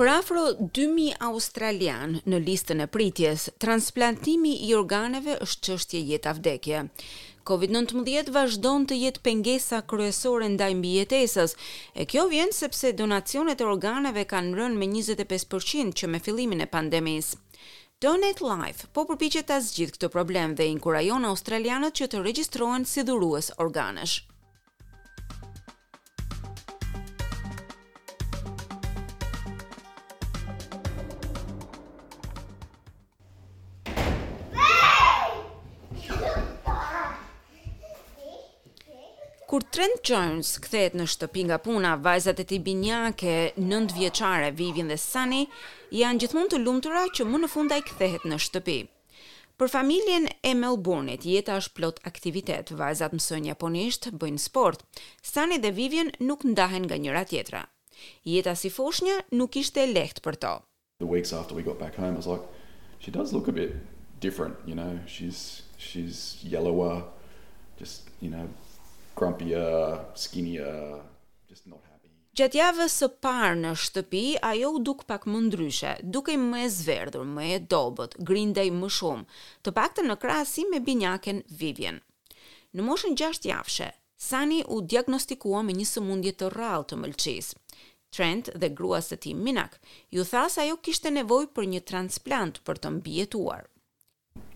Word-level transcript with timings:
Për 0.00 0.08
afro 0.10 0.40
2000 0.76 1.12
australian 1.24 2.16
në 2.32 2.38
listën 2.44 2.80
e 2.82 2.86
pritjes, 2.94 3.44
transplantimi 3.62 4.56
i 4.66 4.72
organeve 4.78 5.36
është 5.46 5.68
çështje 5.68 6.00
jeta 6.08 6.32
vdekje. 6.34 6.80
Covid-19 7.46 8.32
vazhdon 8.34 8.88
të 8.90 8.98
jetë 8.98 9.22
pengesa 9.28 9.78
kryesore 9.92 10.48
ndaj 10.56 10.72
mbijetesës. 10.80 11.54
E 11.94 12.08
kjo 12.10 12.26
vjen 12.32 12.50
sepse 12.58 12.90
donacionet 13.02 13.60
e 13.62 13.68
organeve 13.70 14.26
kanë 14.34 14.58
rënë 14.62 14.82
me 14.82 14.90
25% 14.98 15.94
që 16.02 16.10
me 16.10 16.22
fillimin 16.26 16.66
e 16.66 16.70
pandemisë. 16.76 17.38
Donate 18.08 18.42
Life 18.50 18.90
po 18.98 19.06
përpiqet 19.12 19.46
ta 19.52 19.62
zgjidhë 19.68 19.94
këtë 19.98 20.12
problem 20.18 20.58
dhe 20.58 20.66
inkurajon 20.74 21.30
australianët 21.32 21.94
që 22.00 22.10
të 22.10 22.24
regjistrohen 22.26 22.90
si 22.94 23.06
dhurues 23.06 23.54
organesh. 23.68 24.24
Kur 39.54 39.62
Trent 39.70 40.00
Jones 40.10 40.48
kthehet 40.58 40.96
në 40.98 41.04
shtëpi 41.12 41.44
nga 41.46 41.60
puna, 41.62 41.92
vajzat 42.04 42.40
e 42.42 42.46
tij 42.50 42.58
binjake, 42.66 43.52
nënt 43.70 43.92
vjeçare 43.94 44.48
Vivian 44.60 44.88
dhe 44.90 44.96
Sunny, 44.98 45.44
janë 45.94 46.24
gjithmonë 46.24 46.50
të 46.54 46.58
lumtura 46.62 47.04
që 47.14 47.26
më 47.30 47.38
në 47.38 47.48
fund 47.52 47.74
ai 47.76 47.84
kthehet 47.86 48.24
në 48.26 48.38
shtëpi. 48.42 48.74
Për 49.62 49.70
familjen 49.76 50.26
e 50.50 50.56
Melbourne-it, 50.58 51.22
jeta 51.30 51.60
është 51.62 51.74
plot 51.78 52.02
aktivitet. 52.10 52.74
Vajzat 52.80 53.14
mësojnë 53.14 53.52
japonisht, 53.52 54.10
bëjnë 54.24 54.42
sport. 54.48 54.82
Sunny 55.30 55.60
dhe 55.62 55.70
Vivian 55.78 56.10
nuk 56.26 56.42
ndahen 56.50 56.88
nga 56.88 56.98
njëra 56.98 57.22
tjetra. 57.30 57.62
Jeta 58.26 58.56
si 58.58 58.74
foshnjë 58.74 59.16
nuk 59.38 59.54
ishte 59.62 59.86
e 59.86 59.92
lehtë 59.94 60.26
për 60.26 60.40
to. 60.42 60.54
The 61.06 61.10
weeks 61.14 61.30
after 61.30 61.54
we 61.54 61.62
got 61.62 61.78
back 61.78 61.94
home, 61.94 62.18
I 62.18 62.18
was 62.18 62.26
like, 62.26 62.42
she 62.98 63.14
does 63.20 63.30
look 63.30 63.46
a 63.46 63.54
bit 63.62 63.78
different, 64.18 64.56
you 64.66 64.74
know. 64.74 64.98
She's 65.06 65.62
she's 65.78 66.42
yellower, 66.42 67.04
just, 67.78 68.10
you 68.20 68.34
know, 68.34 68.48
grumpy, 69.16 69.54
uh, 69.54 69.96
skinny, 70.14 70.58
uh, 70.60 71.00
just 71.48 71.64
not 71.66 71.80
happy. 71.86 72.10
Gjat 72.36 72.56
javës 72.58 72.94
së 73.00 73.08
parë 73.22 73.56
në 73.60 73.72
shtëpi, 73.78 74.22
ajo 74.42 74.72
u 74.76 74.80
duk 74.82 75.04
pak 75.06 75.26
më 75.30 75.42
ndryshe, 75.46 75.92
duke 76.02 76.34
më 76.40 76.64
e 76.66 76.70
zverdhur, 76.76 77.26
më 77.36 77.44
e 77.56 77.58
dobët, 77.70 78.16
grindej 78.26 78.72
më 78.74 78.90
shumë, 78.96 79.26
të 79.62 79.74
paktën 79.76 80.10
në 80.10 80.16
krahasim 80.24 80.72
me 80.74 80.82
binjakën 80.82 81.44
Vivian. 81.60 82.00
Në 82.74 82.86
moshën 82.88 83.14
6 83.20 83.46
javëshe, 83.52 83.92
Sani 84.24 84.62
u 84.74 84.78
diagnostikua 84.80 85.60
me 85.66 85.74
një 85.78 85.84
sëmundje 85.92 86.32
të 86.40 86.48
rrallë 86.54 86.86
të 86.90 86.96
mëlçisë. 87.02 87.58
Trent 88.14 88.46
dhe 88.60 88.68
grua 88.78 89.00
së 89.02 89.18
tij 89.22 89.34
Minak, 89.34 89.74
ju 90.14 90.22
tha 90.26 90.46
se 90.48 90.62
ajo 90.64 90.78
kishte 90.80 91.10
nevojë 91.10 91.50
për 91.54 91.66
një 91.72 91.80
transplant 91.90 92.60
për 92.66 92.78
të 92.82 92.94
mbijetuar. 92.98 93.66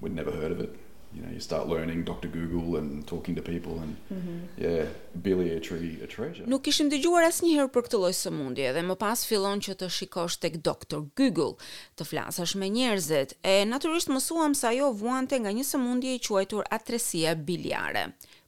We 0.03 0.09
never 0.11 0.33
heard 0.41 0.55
of 0.57 0.63
it 0.67 0.75
you 1.15 1.23
know 1.23 1.31
you 1.33 1.41
start 1.41 1.67
learning 1.69 2.05
dr 2.07 2.29
google 2.29 2.77
and 2.79 3.07
talking 3.07 3.35
to 3.37 3.43
people 3.53 3.73
and 3.83 3.93
mm 4.11 4.21
-hmm. 4.21 4.39
yeah 4.65 4.87
billy 5.15 5.49
a 5.57 5.61
tree 5.69 5.97
a 6.05 6.07
treasure 6.17 6.45
nuk 6.51 6.63
kishim 6.67 6.89
dëgjuar 6.93 7.25
asnjëherë 7.31 7.73
për 7.77 7.83
këtë 7.87 7.97
lloj 8.03 8.13
sëmundje 8.25 8.67
dhe 8.77 8.83
më 8.91 8.95
pas 9.05 9.21
fillon 9.31 9.59
që 9.69 9.73
të 9.81 9.87
shikosh 9.99 10.37
tek 10.45 10.55
dr 10.71 11.01
google 11.21 11.55
të 11.99 12.03
flasash 12.11 12.55
me 12.63 12.67
njerëzit 12.77 13.31
e 13.53 13.55
natyrisht 13.73 14.09
mësuam 14.15 14.53
se 14.61 14.67
ajo 14.73 14.87
vuante 15.03 15.35
nga 15.43 15.53
një 15.59 15.65
sëmundje 15.73 16.11
e 16.19 16.23
quajtur 16.29 16.63
atresia 16.79 17.33
biliare 17.49 18.05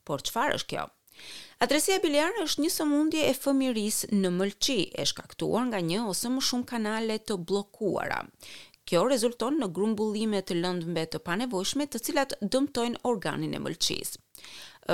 por 0.06 0.18
çfarë 0.26 0.54
është 0.58 0.70
kjo 0.74 0.84
Atresia 1.64 1.98
biliare 2.06 2.40
është 2.46 2.60
një 2.64 2.70
sëmundje 2.78 3.20
e 3.30 3.34
fëmijërisë 3.42 4.06
në 4.22 4.30
mëlçi, 4.38 4.76
e 5.00 5.02
shkaktuar 5.10 5.62
nga 5.70 5.80
një 5.90 5.98
ose 6.12 6.26
më 6.34 6.40
shumë 6.48 6.64
kanale 6.72 7.16
të 7.28 7.34
bllokuara. 7.48 8.20
Kjo 8.90 9.04
rezulton 9.06 9.54
në 9.62 9.68
grumbullime 9.70 10.40
të 10.42 10.56
lëndëve 10.64 11.04
të 11.12 11.18
panevojshme 11.22 11.84
të 11.92 11.98
cilat 12.02 12.32
dëmtojnë 12.42 12.98
organin 13.06 13.52
e 13.54 13.60
mëlçisë 13.62 14.18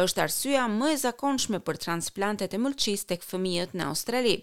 është 0.00 0.20
arsyeja 0.20 0.64
më 0.72 0.90
e 0.92 0.96
zakonshme 1.00 1.58
për 1.64 1.78
transplantet 1.80 2.52
e 2.52 2.58
mëlçisë 2.60 3.06
tek 3.14 3.22
fëmijët 3.24 3.70
në 3.78 3.86
Australi. 3.88 4.34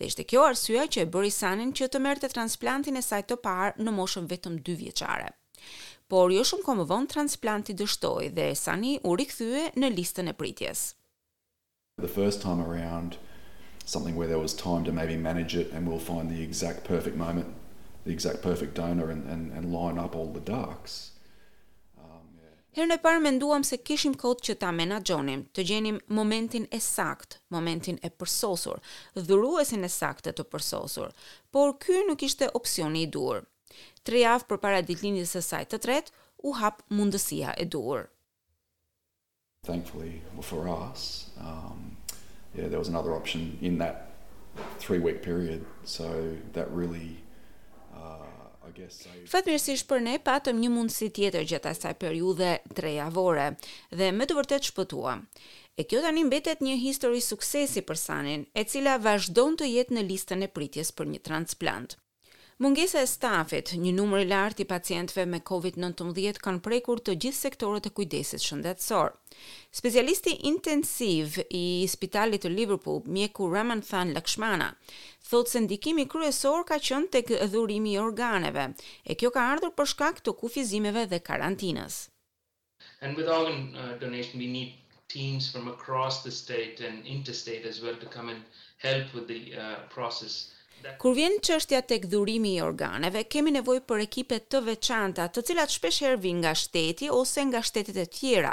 Dhe 0.00 0.08
ishte 0.10 0.24
kjo 0.26 0.42
arsyeja 0.48 0.88
që 0.90 1.04
e 1.04 1.08
bëri 1.14 1.30
Sanin 1.30 1.70
që 1.78 1.86
të 1.92 2.00
merrte 2.02 2.30
transplantin 2.32 2.98
e 2.98 3.02
saj 3.10 3.22
të 3.30 3.36
parë 3.46 3.84
në 3.86 3.92
moshën 3.94 4.26
vetëm 4.32 4.56
2 4.66 4.74
vjeçare. 4.80 5.28
Por 6.10 6.34
jo 6.34 6.42
shumë 6.48 6.66
kohë 6.66 6.78
më 6.80 6.86
vonë 6.90 7.10
transplanti 7.14 7.76
dështoi 7.78 8.32
dhe 8.40 8.48
Sani 8.58 8.96
u 9.06 9.14
rikthye 9.20 9.68
në 9.78 9.92
listën 9.94 10.32
e 10.32 10.34
pritjes. 10.42 10.82
The 12.02 12.10
first 12.18 12.42
time 12.42 12.64
around 12.66 13.20
something 13.86 14.18
where 14.18 14.26
there 14.26 14.42
was 14.42 14.56
time 14.64 14.82
to 14.88 14.96
maybe 14.98 15.14
manage 15.30 15.54
it 15.54 15.70
and 15.70 15.86
we'll 15.86 16.02
find 16.08 16.28
the 16.32 16.42
exact 16.42 16.82
perfect 16.90 17.14
moment 17.16 17.54
the 18.06 18.12
exact 18.12 18.40
perfect 18.42 18.74
donor 18.74 19.10
and 19.10 19.22
and 19.32 19.42
and 19.56 19.64
line 19.78 19.98
up 20.04 20.14
all 20.16 20.30
the 20.32 20.44
ducks. 20.54 20.92
Um 21.98 22.26
yeah. 22.40 22.54
Herën 22.76 22.92
e 22.94 22.98
parë 23.02 23.20
menduam 23.22 23.64
se 23.64 23.76
kishim 23.82 24.14
kohë 24.14 24.42
që 24.48 24.54
ta 24.62 24.70
menaxhonim, 24.80 25.42
të 25.56 25.64
gjenim 25.70 25.98
momentin 26.18 26.68
e 26.70 26.80
sakt, 26.88 27.40
momentin 27.50 27.98
e 28.06 28.10
përsosur, 28.10 28.78
dhuruesin 29.30 29.84
e 29.84 29.90
saktë 29.98 30.36
të 30.38 30.46
përsosur, 30.52 31.12
por 31.52 31.74
ky 31.82 32.04
nuk 32.08 32.22
ishte 32.28 32.48
opsioni 32.60 33.02
i 33.06 33.10
dur. 33.18 33.42
3 34.08 34.20
javë 34.22 34.46
përpara 34.52 34.84
ditëlindjes 34.86 35.32
së 35.36 35.42
saj 35.50 35.64
të 35.72 35.80
tretë, 35.86 36.14
u 36.46 36.52
hap 36.62 36.82
mundësia 36.96 37.54
e 37.62 37.64
dur. 37.74 38.04
Thankfully 39.66 40.20
for 40.52 40.68
us, 40.70 41.06
um 41.42 41.84
yeah, 42.54 42.68
there 42.70 42.78
was 42.78 42.90
another 42.94 43.12
option 43.20 43.50
in 43.60 43.78
that 43.84 44.04
3 44.86 45.00
week 45.08 45.22
period, 45.24 45.66
so 45.98 46.08
that 46.54 46.70
really 46.78 47.16
Fëtë 48.74 49.48
mirësish 49.50 49.84
për 49.90 50.00
ne, 50.06 50.14
patëm 50.28 50.58
një 50.62 50.70
mundë 50.76 50.94
si 50.94 51.08
tjetër 51.18 51.44
gjëta 51.50 51.72
saj 51.78 51.92
periude 52.02 52.48
tre 52.78 52.92
dhe 54.00 54.08
me 54.16 54.26
të 54.30 54.38
vërtet 54.38 54.68
shpëtua. 54.70 55.14
E 55.78 55.84
kjo 55.88 56.00
të 56.06 56.12
mbetet 56.18 56.64
një 56.66 56.78
histori 56.86 57.20
suksesi 57.28 57.84
për 57.90 57.98
sanin, 58.04 58.46
e 58.60 58.62
cila 58.72 58.98
vazhdojnë 59.06 59.56
të 59.62 59.70
jetë 59.74 59.94
në 59.98 60.02
listën 60.10 60.42
e 60.42 60.50
pritjes 60.58 60.90
për 60.98 61.12
një 61.14 61.22
transplant. 61.30 61.98
Mungesa 62.58 63.02
e 63.02 63.04
stafit, 63.06 63.70
një 63.78 63.90
numër 63.94 64.22
i 64.22 64.26
lartë 64.30 64.62
i 64.62 64.66
pacientëve 64.70 65.24
me 65.28 65.38
COVID-19 65.48 66.38
kanë 66.44 66.62
prekur 66.66 67.02
të 67.08 67.14
gjithë 67.24 67.38
sektorët 67.44 67.88
e 67.90 67.92
kujdesit 67.98 68.40
shëndetësor. 68.44 69.10
Specialisti 69.80 70.32
intensiv 70.50 71.36
i 71.58 71.84
Spitalit 71.94 72.46
të 72.46 72.52
Liverpool, 72.54 73.02
mjeku 73.18 73.50
Raman 73.54 73.82
Than 73.90 74.14
Lakshmana, 74.16 74.70
thotë 75.30 75.52
se 75.52 75.62
ndikimi 75.66 76.06
kryesor 76.14 76.64
ka 76.72 76.78
qenë 76.88 77.10
tek 77.18 77.34
dhurimi 77.56 77.92
i 77.92 78.00
organeve, 78.06 78.64
e 79.04 79.12
kjo 79.20 79.34
ka 79.36 79.44
ardhur 79.52 79.76
për 79.82 79.92
shkak 79.92 80.24
të 80.24 80.36
kufizimeve 80.40 81.04
dhe 81.12 81.20
karantinës. 81.28 82.00
And 83.04 83.18
with 83.20 83.28
organ 83.36 83.60
uh, 83.76 83.92
donation 84.06 84.40
we 84.40 84.48
need 84.48 84.80
teams 85.18 85.52
from 85.52 85.68
across 85.76 86.22
the 86.24 86.30
state 86.40 86.80
and 86.80 87.04
interstate 87.18 87.68
as 87.74 87.82
well 87.84 87.96
to 87.96 88.06
come 88.16 88.30
and 88.30 88.40
help 88.88 89.12
with 89.14 89.28
the 89.28 89.42
uh, 89.60 89.78
process. 89.98 90.46
Kur 91.02 91.14
vjen 91.16 91.36
çështja 91.46 91.78
tek 91.90 92.02
dhurimi 92.12 92.50
i 92.56 92.60
organeve, 92.64 93.20
kemi 93.34 93.52
nevojë 93.54 93.82
për 93.92 94.02
ekipe 94.04 94.38
të 94.54 94.60
veçanta, 94.66 95.26
të 95.36 95.42
cilat 95.50 95.72
shpesh 95.76 96.00
herë 96.04 96.18
vijnë 96.24 96.40
nga 96.42 96.52
shteti 96.62 97.08
ose 97.20 97.44
nga 97.48 97.62
shtetet 97.70 98.00
e 98.04 98.06
tjera 98.18 98.52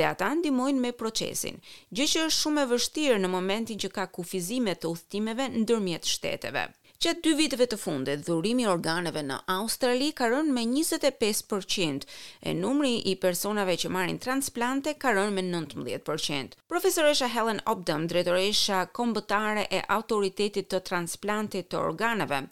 dhe 0.00 0.08
ata 0.12 0.30
ndihmojnë 0.40 0.82
me 0.86 0.92
procesin. 1.04 1.60
Gjë 1.94 2.06
që 2.14 2.24
është 2.28 2.38
shumë 2.40 2.64
e 2.66 2.70
vështirë 2.74 3.20
në 3.24 3.32
momentin 3.36 3.82
që 3.84 3.92
ka 3.98 4.08
kufizime 4.18 4.76
të 4.80 4.94
udhëtimeve 4.94 5.50
ndërmjet 5.62 6.12
shteteve. 6.16 6.66
Që 7.00 7.12
dy 7.24 7.30
viteve 7.32 7.64
të 7.64 7.76
fundet, 7.80 8.20
dhurimi 8.26 8.66
organeve 8.68 9.22
në 9.24 9.38
Australi 9.54 10.10
ka 10.18 10.26
rënë 10.28 10.52
me 10.52 10.64
25% 10.68 12.02
e 12.44 12.52
numri 12.58 12.90
i 13.08 13.14
personave 13.22 13.76
që 13.80 13.88
marrin 13.96 14.18
transplante 14.20 14.92
ka 15.00 15.14
rënë 15.16 15.32
me 15.38 15.44
19%. 15.48 16.58
Profesoresha 16.68 17.30
Helen 17.38 17.62
Obdam, 17.72 18.04
dretoresha 18.12 18.82
kombëtare 19.00 19.64
e 19.72 19.80
autoritetit 19.96 20.68
të 20.74 20.82
transplante 20.90 21.62
të 21.72 21.80
organeve, 21.80 22.42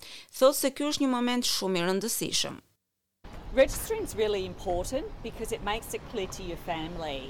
thotë 0.41 0.61
se 0.63 0.73
kjo 0.79 0.89
është 0.95 1.05
një 1.05 1.13
moment 1.19 1.51
shumë 1.53 1.83
i 1.83 1.87
rëndësishëm. 1.91 2.57
Registrin 3.61 4.09
is 4.09 4.17
really 4.23 4.47
important 4.49 5.13
because 5.29 5.53
it 5.53 5.61
makes 5.73 5.93
it 5.93 6.01
clear 6.15 6.33
to 6.39 6.43
your 6.53 6.61
family 6.71 7.21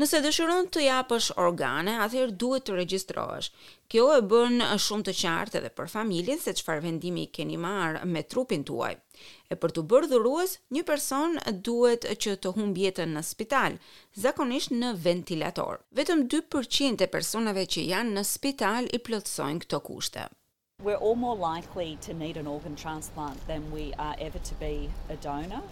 Nëse 0.00 0.18
dëshiron 0.24 0.68
të 0.72 0.82
japësh 0.86 1.26
organe, 1.42 1.92
atëherë 2.04 2.32
duhet 2.42 2.64
të 2.68 2.76
regjistrohesh. 2.78 3.48
Kjo 3.92 4.04
e 4.16 4.22
bën 4.30 4.62
shumë 4.84 5.04
të 5.08 5.12
qartë 5.20 5.58
edhe 5.60 5.70
për 5.80 5.90
familjen 5.94 6.40
se 6.44 6.54
çfarë 6.60 6.80
vendimi 6.86 7.24
keni 7.38 7.58
marrë 7.64 8.06
me 8.12 8.22
trupin 8.34 8.64
tuaj. 8.70 8.92
E 9.52 9.58
për 9.64 9.74
të 9.78 9.84
bërë 9.92 10.10
dhurues, 10.14 10.54
një 10.78 10.84
person 10.92 11.36
duhet 11.68 12.08
që 12.24 12.38
të 12.46 12.54
humbi 12.56 12.86
jetën 12.88 13.12
në 13.18 13.24
spital, 13.32 13.76
zakonisht 14.26 14.72
në 14.80 14.94
ventilator. 15.08 15.82
Vetëm 16.00 16.24
2% 16.36 17.04
e 17.04 17.10
personave 17.18 17.66
që 17.74 17.84
janë 17.92 18.16
në 18.16 18.24
spital 18.34 18.88
i 18.96 19.02
plotësojnë 19.08 19.66
këto 19.66 19.82
kushte. 19.90 20.24
We're 20.86 21.02
all 21.08 21.14
more 21.24 21.36
likely 21.42 21.90
to 22.08 22.14
need 22.24 22.38
an 22.40 22.48
organ 22.56 22.74
transplant 22.84 23.38
than 23.46 23.62
we 23.76 23.92
are 24.08 24.16
ever 24.30 24.40
to 24.50 24.54
be 24.64 24.74
a 25.10 25.16
donor. 25.28 25.62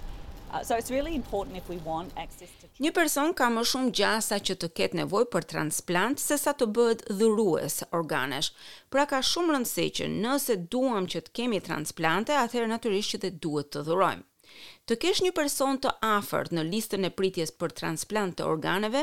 Uh, 0.53 0.63
so 0.65 0.75
it's 0.75 0.91
really 0.91 1.15
important 1.15 1.57
if 1.57 1.69
we 1.69 1.77
want 1.85 2.11
access 2.17 2.49
to. 2.61 2.67
Një 2.83 2.91
person 2.97 3.35
ka 3.39 3.47
më 3.53 3.63
shumë 3.71 3.93
gjasa 3.99 4.39
që 4.49 4.57
të 4.59 4.69
ketë 4.79 4.99
nevojë 5.01 5.29
për 5.35 5.47
transplant 5.53 6.23
sesa 6.23 6.55
të 6.59 6.67
bëhet 6.79 7.05
dhurues 7.21 7.77
organesh. 8.01 8.49
Pra 8.95 9.05
ka 9.13 9.21
shumë 9.31 9.55
rëndësi 9.57 9.87
që 10.01 10.09
nëse 10.17 10.57
duam 10.75 11.07
që 11.15 11.23
të 11.29 11.37
kemi 11.41 11.61
transplante, 11.71 12.35
atëherë 12.43 12.73
natyrisht 12.75 13.15
që 13.15 13.23
dhe 13.27 13.33
duhet 13.47 13.71
të 13.77 13.85
dhurojmë. 13.91 14.27
Të 14.91 14.97
kesh 15.03 15.19
një 15.25 15.31
person 15.39 15.77
të 15.85 15.91
afërt 16.07 16.55
në 16.57 16.63
listën 16.69 17.07
e 17.09 17.11
pritjes 17.19 17.53
për 17.63 17.75
transplant 17.81 18.37
të 18.39 18.47
organeve 18.53 19.03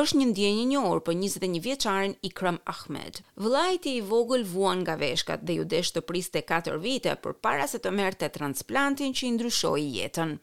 është 0.00 0.20
një 0.20 0.26
ndjenjë 0.30 0.64
një 0.72 0.84
orë 0.90 1.02
për 1.08 1.16
21 1.24 1.58
vjeçarin 1.66 2.14
Ikram 2.28 2.58
Ahmed. 2.74 3.20
Vlajti 3.46 3.94
i 3.98 4.04
vogël 4.12 4.46
vuan 4.52 4.78
nga 4.86 4.96
veshkat 5.02 5.44
dhe 5.48 5.58
ju 5.58 5.66
desh 5.74 5.90
të 5.96 6.04
priste 6.10 6.42
4 6.52 6.76
vite 6.86 7.16
përpara 7.26 7.66
se 7.74 7.82
të 7.86 7.92
merrte 8.00 8.30
transplantin 8.38 9.16
që 9.20 9.26
i 9.30 9.32
ndryshoi 9.36 9.86
jetën. 9.98 10.34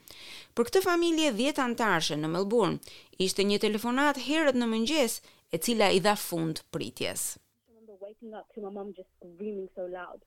Për 0.53 0.69
këtë 0.69 0.83
familje 0.89 1.53
antarëshe 1.67 2.17
në 2.19 2.27
Melbourne, 2.35 2.81
ishte 3.25 3.47
një 3.49 3.61
telefonat 3.65 4.19
herët 4.27 4.57
në 4.59 4.67
mëngjes 4.75 5.19
e 5.53 5.57
cila 5.65 5.89
i 5.91 5.99
dha 6.05 6.15
fund 6.27 6.61
pritjes. 6.71 7.39
I 7.65 7.71
remember 7.71 7.95
waking 8.07 8.33
up 8.41 8.47
to 8.53 8.61
my 8.61 8.69
mom 8.79 8.93
just 9.01 9.09
screaming 9.17 9.69
so 9.75 9.89
loud 9.99 10.21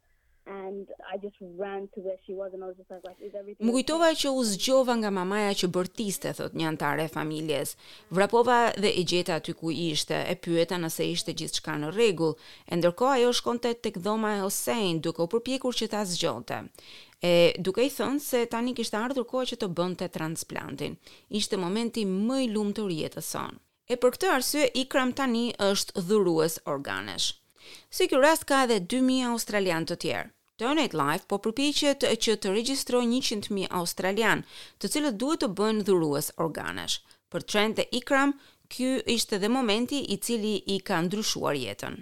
and 0.47 0.89
I 1.13 1.15
just 1.25 1.37
ran 1.59 1.81
to 1.95 2.01
where 2.07 2.19
she 2.27 2.33
was 2.35 2.51
and 2.55 2.63
I 2.65 2.67
was 2.67 2.77
just 2.77 2.91
like, 3.07 3.19
is 3.27 3.33
everything 3.35 3.67
Më 3.67 3.73
kujtova 3.77 4.13
që 4.15 4.31
u 4.31 4.43
zgjova 4.47 4.95
nga 5.01 5.11
mamaja 5.11 5.53
që 5.61 5.69
bërtiste, 5.75 6.33
thot 6.39 6.55
një 6.59 6.69
antare 6.71 7.07
e 7.09 7.13
familjes. 7.13 7.75
Vrapova 8.15 8.61
dhe 8.79 8.93
e 8.93 9.03
gjeta 9.11 9.39
aty 9.41 9.55
ku 9.59 9.71
ishte, 9.73 10.19
e 10.31 10.35
pyeta 10.43 10.79
nëse 10.79 11.07
ishte 11.15 11.35
gjithçka 11.39 11.75
në 11.83 11.91
rregull, 11.97 12.37
e 12.71 12.79
ndërkohë 12.79 13.19
ajo 13.19 13.33
shkonte 13.41 13.75
tek 13.87 13.99
dhoma 14.07 14.37
e 14.37 14.41
Hosein 14.45 15.01
duke 15.03 15.27
u 15.27 15.29
përpjekur 15.35 15.75
që 15.81 15.91
ta 15.95 16.05
zgjonte. 16.13 16.61
E 17.23 17.35
duke 17.59 17.83
i 17.83 17.91
thënë 17.91 18.23
se 18.29 18.45
tani 18.47 18.77
kishte 18.79 18.99
ardhur 19.01 19.25
koha 19.27 19.49
që 19.51 19.59
të 19.61 19.71
bënte 19.77 20.07
transplantin. 20.15 20.95
Ishte 21.41 21.59
momenti 21.59 22.07
më 22.07 22.41
i 22.47 22.53
lumtur 22.55 22.91
i 22.93 23.01
jetës 23.03 23.33
sonë. 23.35 23.59
E 23.87 23.95
për 24.03 24.15
këtë 24.15 24.31
arsye 24.35 24.71
Ikram 24.83 25.13
tani 25.19 25.49
është 25.71 26.05
dhurues 26.09 26.59
organesh. 26.67 27.33
Si 27.91 28.07
kjo 28.11 28.19
rast 28.23 28.45
ka 28.47 28.65
edhe 28.67 28.81
2000 28.83 29.31
australian 29.35 29.87
të 29.87 29.97
tjerë. 30.03 30.27
Donate 30.59 30.97
Life 30.97 31.27
po 31.29 31.37
përpiqet 31.45 32.05
që 32.27 32.35
të 32.43 32.51
regjistrojë 32.55 33.07
100.000 33.23 33.67
australian, 33.81 34.43
të 34.81 34.89
cilët 34.95 35.19
duhet 35.23 35.43
të 35.43 35.49
bëjnë 35.59 35.83
dhurues 35.89 36.31
organesh. 36.45 36.95
Për 37.35 37.45
Trent 37.53 37.81
dhe 37.81 37.85
Ikram, 37.99 38.33
ky 38.75 38.89
ishte 39.17 39.39
dhe 39.43 39.51
momenti 39.57 40.01
i 40.15 40.17
cili 40.29 40.55
i 40.75 40.79
ka 40.89 41.03
ndryshuar 41.09 41.59
jetën. 41.61 41.99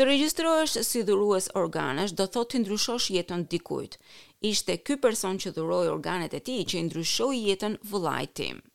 Të 0.00 0.10
regjistrohesh 0.10 0.76
si 0.90 1.04
dhurues 1.10 1.50
organesh 1.62 2.18
do 2.22 2.26
thotë 2.34 2.56
të 2.56 2.64
ndryshosh 2.64 3.08
jetën 3.18 3.46
dikujt. 3.54 4.00
Ishte 4.52 4.80
ky 4.88 4.98
person 5.06 5.38
që 5.44 5.54
dhuroi 5.60 5.86
organet 5.98 6.34
e 6.34 6.42
tij 6.48 6.60
që 6.72 6.80
i 6.82 6.86
ndryshoi 6.90 7.36
jetën 7.46 7.84
vëllait 7.92 8.34
tim. 8.42 8.66